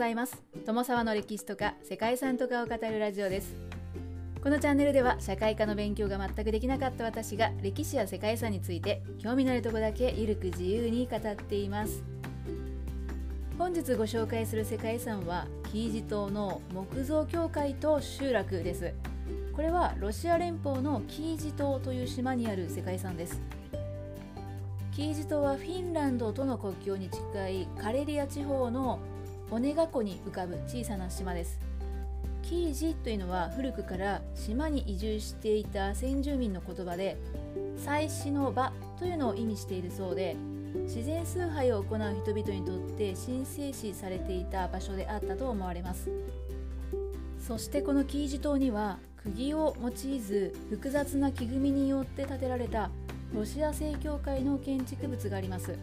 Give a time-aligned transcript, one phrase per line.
[0.00, 0.42] ざいます。
[0.64, 3.54] 友沢の歴史とか世界遺産とかを語るラジオです。
[4.42, 12.02] このチャンネルでは社会科の勉強が全くできなかった私が歴史や世界遺産について興味のあるとこだけゆるく自由に語っています。
[13.58, 18.94] 本日ご紹介する世界遺産はキージ島の木造教会と集落です。
[19.52, 23.38] これはロシア連邦のキージ島という島にある世界遺産です。
[24.92, 28.98] キージ島はフィンランドとの国境に近いカレリア地方の
[29.52, 31.58] オネガ湖に浮かぶ小さな島です。
[32.42, 37.16] キージというのは古くから島に移住していた先住民の言葉で
[37.76, 40.36] 祭祀の場というのを意味しているそうで
[40.84, 46.10] 自然崇拝を行う人々にとって神聖視されていた場所であったと思われます。
[47.40, 52.90] そしてこのキージ島には釘を用いず複雑な木組みによって建てられた
[53.34, 55.76] ロシア正教会の建築物があります。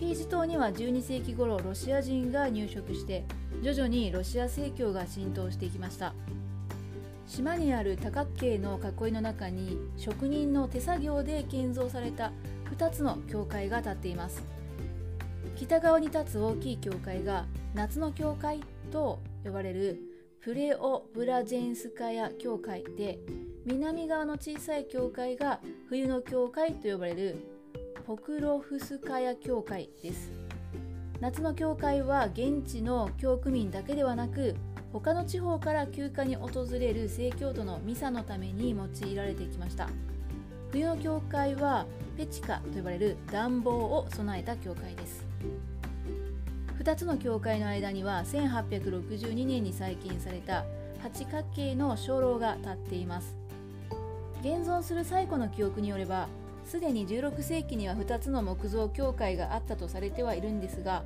[0.00, 3.22] キージ島には12世紀頃ロシア人が入植して
[3.60, 6.14] 徐々にロシア正教が浸透していきました。
[7.26, 12.32] 島にある多角形の囲いの中に職人の手作業で建造された
[12.74, 14.42] 2つの教会が建っています。
[15.54, 20.00] 北側に立つ大きい教会が夏の教会と呼ばれる
[20.40, 23.18] プレオ・ブラジェンスカヤ教会で
[23.66, 27.59] 南側の小さい教会が冬の教会と呼ばれる
[28.10, 30.32] ポクロフスカヤ教会です。
[31.20, 34.56] 夏の教会は現地の教区民だけではなく
[34.92, 39.88] 他の地方から休暇に訪れる正教徒のミサのために用いられてきました。
[40.72, 45.24] 冬の教会はペチカと呼ばれる暖房を備えた教会です。
[46.82, 50.64] 2つの教会の間には1862年に再建された
[51.00, 53.36] 八角形の鐘楼が立っています。
[54.40, 56.26] 現存する最古の記憶によれば
[56.70, 61.02] すでに16世紀には2つの木造教会があったとされてはいるんですが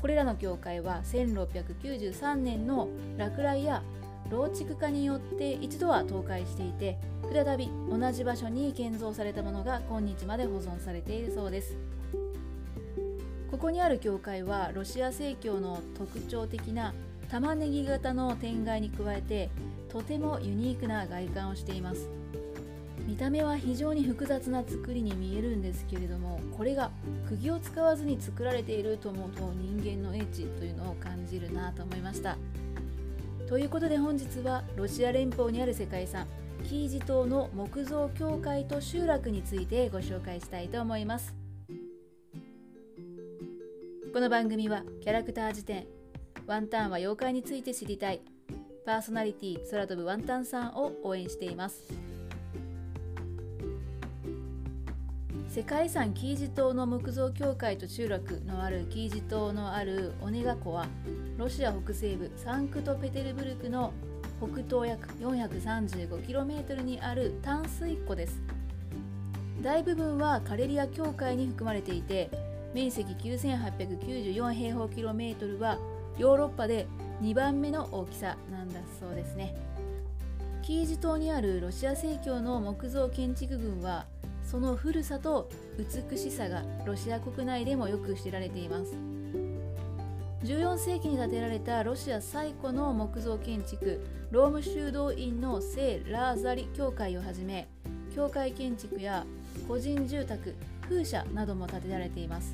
[0.00, 2.88] これらの教会は1693年の
[3.18, 3.82] 落雷や
[4.30, 6.98] 老築化によって一度は倒壊していて
[7.30, 11.76] 再び同じ場所に建造されたものが今日まで保存されているそうです。
[13.50, 16.94] ここにある教会はロシア正教の特徴的な
[17.30, 19.50] 玉ねぎ型の天蓋に加えて
[19.90, 22.21] とてもユニークな外観をしています。
[23.22, 26.90] た目は非常に複雑な作りに見えるんですけれどもこれが
[27.28, 32.36] 釘を使わずに作られていると思うと人間の英知というのを感じるなと思いました。
[33.48, 36.26] ということで本日はロシア連邦にある世界遺産
[36.64, 41.32] キージ島の木造教会と集落についてご紹介したいと思います。
[44.12, 45.86] この番組はキャラクター辞典
[46.48, 48.20] ワンタンは妖怪について知りたい
[48.84, 52.11] パーソナリティ空飛ぶワンタンさんを応援しています。
[55.54, 60.86] 世界遺産キージ島の木造教会と集落のあるキージ島のあるオネガ湖は
[61.36, 63.92] ロシア北西部サンクトペテルブルクの
[64.40, 68.40] 北東約 435km にある淡水湖です。
[69.60, 72.30] 大部分はカレリア教会に含まれていて
[72.72, 75.76] 面積9894平方キロメートルは
[76.16, 76.86] ヨーロッパで
[77.20, 79.54] 2番目の大きさなんだそうですね。
[80.62, 84.06] キージ島にあるロシア正教の木造建築群は
[84.52, 85.48] その古さと
[85.78, 88.92] 美しさがロシア国内でもよく知られています。
[90.44, 97.66] 14世紀に建てられたロシア最古の木造建築ローム修道院の聖ラーザリ教会をはじめ
[98.14, 99.24] 教会建築や
[99.66, 102.52] 個人住宅風車なども建てられています。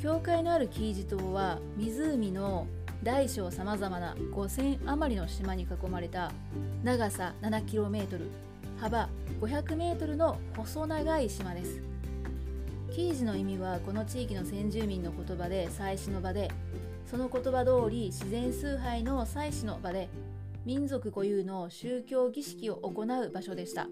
[0.00, 2.68] 教会のあるキージ島は湖の
[3.02, 6.30] 大小さまざまな5000余りの島に囲まれた
[6.84, 8.51] 長さ 7km
[8.82, 9.08] 幅
[9.40, 11.80] 500m の細長い島です。
[12.92, 16.50] キージの意味はこの地域の先住民の言葉で祭祀の場で
[17.06, 20.08] その言葉通り自然崇拝の祭祀の場で
[20.64, 23.86] 民族固有の宗教儀式を行う場所でした。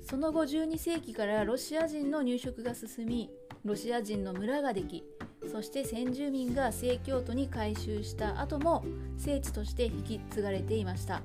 [0.00, 3.30] その後12世紀からロシア人の入植が進み
[3.62, 5.04] ロシア人の村ができ
[5.50, 8.84] そして先住民が正教徒に改宗した後も
[9.18, 11.22] 聖地として引き継がれていました。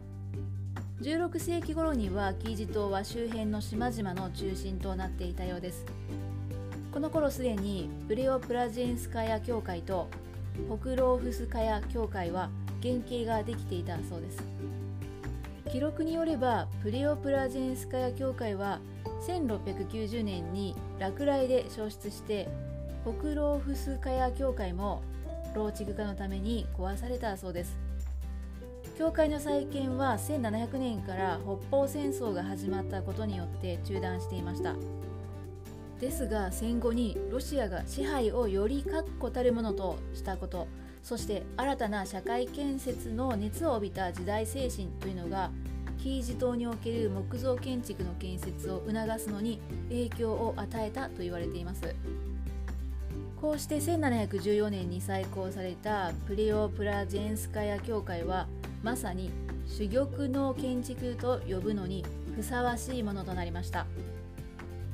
[1.02, 5.86] 16世紀頃にはキージ島は周辺の島々の中心となっていたようです。
[6.92, 10.08] この頃すでにプレオプラジンスカヤ教会と
[10.68, 12.50] ポクローフスカヤ教会は
[12.82, 14.44] 原型ができていたそうです。
[15.72, 18.80] 記録によればプレオプラジンスカヤ教会は
[19.28, 22.48] 1690年に落雷で消失して
[23.06, 25.04] ポクローフスカヤ教会も
[25.54, 27.87] 老築化のために壊されたそうです。
[28.98, 34.76] 教会の再建は1700年から北方戦争が始まったことによって中断していました。
[36.00, 40.68] ですが戦後にロシアが支配をより確固たるものとしたこと
[41.02, 45.50] そして新たな社会建設の熱を帯びた時代精神というのが
[45.98, 49.60] キージ島における木造建築の建設を促すのに
[49.90, 51.96] 影響を与えたと言われています。
[53.42, 58.48] こうして1714年に再興されたプリオプラジェンスカヤ教会は
[58.84, 59.32] まさに
[59.78, 63.86] 珠玉の建築と呼ぶのにふさわしいものとなりました。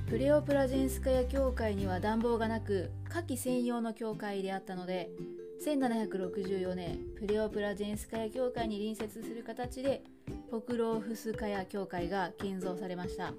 [0.09, 5.09] プレオプラジェンスカヤ教会には暖房がなく夏季専用の教会であったので
[5.65, 10.03] 1764年プレオプラジェンスカヤ教会に隣接する形で
[10.51, 13.33] ポクローフスカヤ教会が建造されました。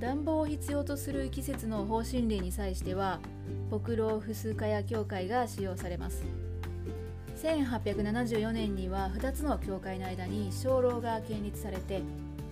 [0.00, 3.20] 暖房を必要とする季節の方針令に際しては
[3.70, 6.45] ポクローフスカヤ教会が使用されます。
[7.36, 12.00] 1874年には2つの教会の間に鐘楼が建立されて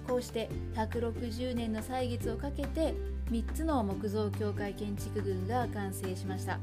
[0.06, 2.94] こうして160年の歳月をかけて
[3.30, 6.58] 3つの木造教会建築群が完成しました。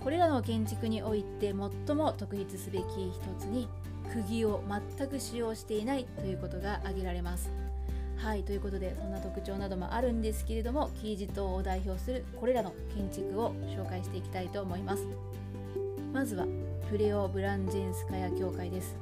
[0.00, 1.54] これらの建築において
[1.86, 3.68] 最も特筆すべき一つに
[4.12, 4.62] 釘を
[4.98, 7.50] 全く使用していないということが挙げられます。
[8.16, 15.06] はいということでそんな特徴などもあるんですけれどもキージ島を代表するこれらの建築を紹介していきたいと思います。
[16.12, 16.46] まずは
[16.90, 18.96] プレオ・ブランジェンスカヤ教会です。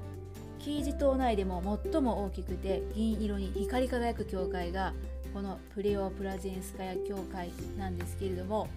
[0.59, 4.93] キージ島内でも最も大きくて銀色に光り輝く教会が
[5.33, 8.69] このプレオ・プラジェンスカヤ教会なんですけれども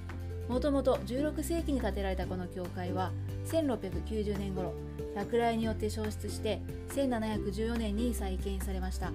[0.48, 3.12] もともと16世紀に建てられたこの教会は
[3.48, 4.74] 1690年頃
[5.14, 6.62] 落雷によって消失して
[6.96, 9.12] 1714年に再建されました。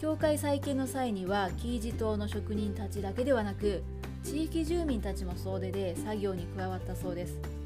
[0.00, 3.84] 教会再建の際にはキージ島の職人たちだけではなく
[4.24, 7.57] 地域住民たちも総出で作業に加わったそうです。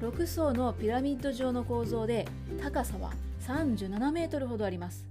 [0.00, 2.26] 6層のピラミッド状の構造で
[2.58, 3.12] 高さは
[3.46, 5.06] 37メートルほどあります。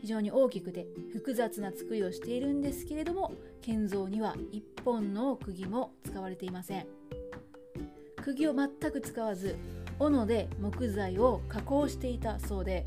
[0.00, 6.86] 非常に大きくて複雑な作りをしているんですけれども建造には1本の釘も使われていません。
[8.20, 9.56] 釘を全く使わず
[10.00, 12.84] 斧で木材を加工していたそうで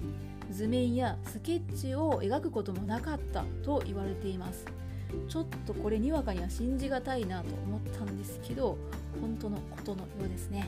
[0.51, 4.65] 図面やスケッチを描くこともなかったと言われています。
[5.29, 8.77] ちょっとこれにわかには信じがたいなと思ったんですけど
[9.21, 10.68] 本当のことのようですね。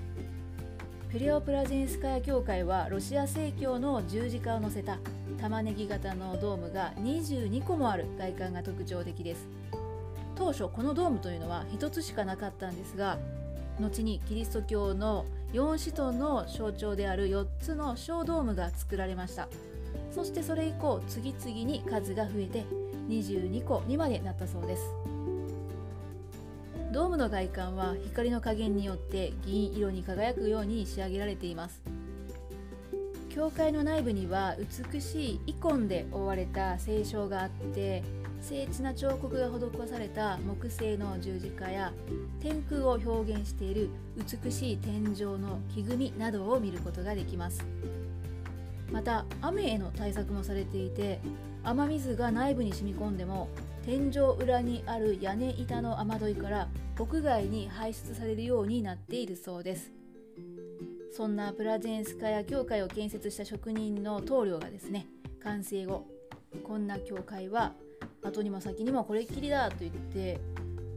[1.10, 4.98] プレオプラジンスカヤ教会はロシア正教の十字架を乗せた
[5.40, 9.48] 玉ねぎ型のドームが22個もある外観が特徴的です。
[10.36, 13.18] 当初このドームというのは1つしかなかったんですが
[13.80, 19.48] 後にキリスト教の4使徒の象徴である4つの小ドームが作られました。
[20.12, 22.66] そしてそれ以降次々に数が増えて
[23.08, 24.84] 22個にまでなったそうです。
[26.98, 31.80] ドームの外観は光の加減によって銀色に輝くように仕上げられています。
[33.30, 34.56] 教会の内部には
[34.92, 38.04] 美しいイコンで覆われた聖書があって
[38.42, 41.94] 精緻な彫刻が施された木製の十字架や
[42.42, 43.92] 天空を表現している
[44.44, 47.64] 美しい天井の木組みなどを見ることができます。
[48.92, 51.20] また雨への対策もされていて
[51.64, 53.50] 雨水が内部に染み込んでも
[53.88, 56.68] 天井裏にある屋根板の雨どいから
[57.00, 59.94] 屋外に排出されるようになっているそうです。
[61.16, 65.08] そんなプラジェンスカヤ教会を建設した職人の棟梁がですね
[65.42, 66.06] 完成後
[66.66, 67.76] こんな教会は
[68.22, 70.42] 後にも先にもこれっきりだと言って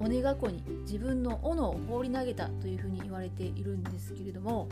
[0.01, 4.69] 鬼囲に自分の斧を放り投げたというふうに言われているんですけれども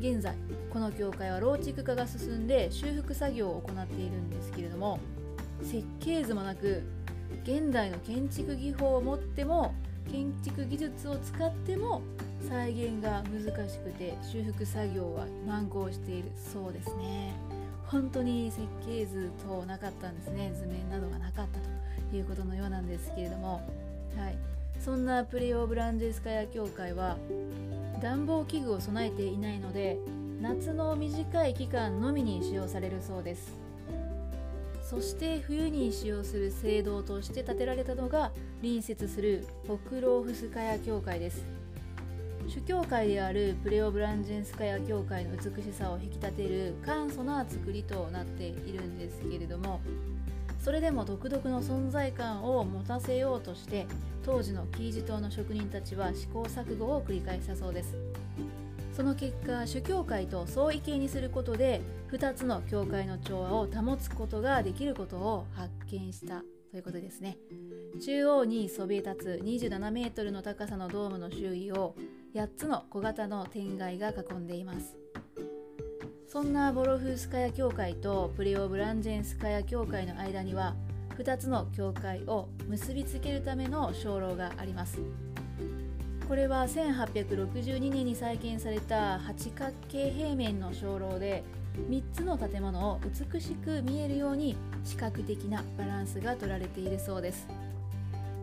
[0.00, 0.34] 現在
[0.72, 4.98] この教会は老築化が進んで修復作業を行っているんですけれども
[5.62, 6.82] 設計図もなく
[7.44, 9.74] 現代の建築技法を持っても
[10.10, 12.02] 建築技術を使っても
[12.48, 17.34] 再現が難しくて修復作業は難航しているそうですね。
[17.86, 20.52] 本当に設計図となかったんですね。
[20.54, 21.60] 図面などがなかった
[22.10, 23.60] ということのようなんですけれども。
[24.16, 24.36] はい。
[24.80, 27.16] そんなプレオブランジェスカヤ教会は
[28.02, 29.96] 暖房器具を備えていないので
[30.40, 33.61] 夏の短い期間のみに使用されるそうです。
[34.92, 38.30] そして冬に使用する聖堂として建てられたのが
[38.60, 41.46] 隣接するポクローフスカヤ教会です。
[42.46, 49.80] 主教会であるプレオブランジェンスカヤ教会の美しさを引き立てる簡素な作りとなっているんですけれども
[50.60, 53.86] それでも独特の存在感を持たせようとして
[54.26, 57.96] 当時のキージ島の職人たちは試行錯誤を繰り返したそうです。
[58.94, 61.80] その結果主教会と相違形にすることで
[62.12, 67.38] 2つの教会の調和を保つことができることを発見したということですね。
[68.04, 71.94] 中央にそびえ立つ27メートルの高さのドームの周囲を
[72.34, 74.94] 8つの小型の天蓋が囲んでいます。
[76.28, 80.76] そんなボロフスカヤ教会とプレオブランジェンスカヤ教会の間には
[81.16, 84.98] 2つの教会を結びつけるための鐘楼があります。
[86.28, 91.42] これは1862年に再建された八角形平面の鐘楼で
[91.88, 93.00] 3つの建物を
[93.32, 97.48] 美しく見えるように視覚的なバランスが取られているそうです。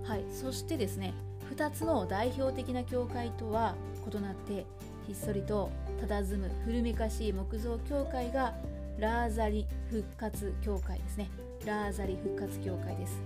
[0.04, 1.14] はい、そしてですね
[1.56, 3.76] 2つの代表的な教会とは
[4.12, 4.66] 異なって
[5.06, 5.70] ひっそりと
[6.02, 8.56] 佇む古めかしい木造教会が
[8.98, 11.30] ラーザリ復活教会ですね
[11.66, 13.22] ラーザリ復活教会です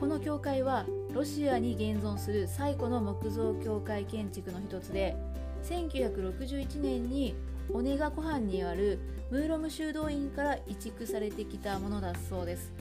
[0.00, 5.16] この教会はロシアに現存する最古の木造教会建築の一つで
[5.64, 7.34] 1961年に
[7.72, 8.98] オネガ湖畔にある
[9.30, 12.72] ムーロム修道院から移築されてきたものだそうです。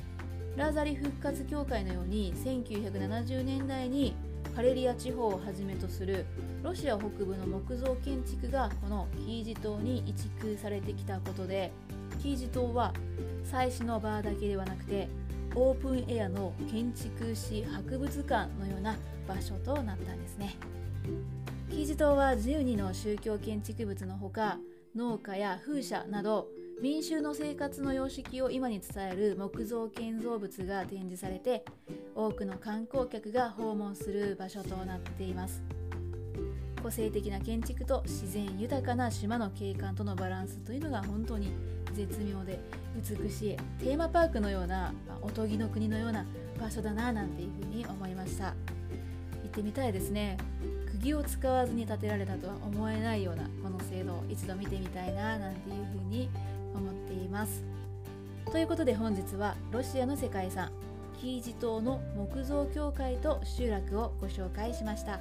[0.56, 4.16] ラザリ復活協会のように1970年代に
[4.56, 6.26] カレリア地方をはじめとする
[6.64, 11.72] ロシア北部の木造建築がこのキージ島に移築されてきたことで
[12.22, 12.94] キージ島は
[13.44, 15.10] 祭祀の場だけではなくて
[15.56, 18.96] オープンエアの建築史博物館のような
[19.28, 20.56] 場所となったんですね。
[21.70, 24.58] キージ島は12の宗教建築物のほか
[24.96, 26.48] 農家や風車など
[26.82, 31.66] 民衆の生活の様式を今に伝える木造建造物が展示されて
[32.16, 35.62] 多くの観光客が訪問する場所となっています。
[36.82, 41.52] 個性的な建築と自然豊かな島の景観とのバランスというのが本当に
[41.94, 42.60] 絶妙で
[42.96, 46.26] 美しいテーマパークのような、まおとぎの国のような
[46.60, 48.50] 場所だななんていうふうに思いました。
[48.50, 48.54] 行
[49.48, 50.38] ってみたいですね。
[51.06, 56.32] 木を使わずに建てられたとは思えないようなこの制度を一度見てみたいななんていうふうに
[56.74, 57.64] 思っています。
[58.52, 60.72] ということで本日はロシアの世界遺産
[61.22, 65.20] キージ島の木造教会と集落をご紹介しました。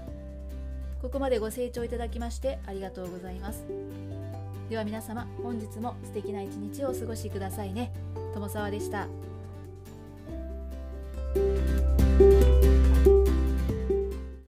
[1.02, 3.62] ここまでご清聴いただきましてありがとうございます。
[4.70, 7.92] では皆様本日も素敵な一日をお過ごしくださいね。
[8.32, 9.06] 友沢でした。